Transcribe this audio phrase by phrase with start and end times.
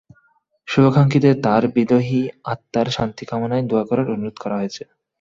[0.67, 2.19] শুভাকাঙ্ক্ষীদের তাঁর বিদেহী
[2.45, 4.83] আত্মার শান্তি কামনায় দোয়া করার অনুরোধ করা হয়েছে।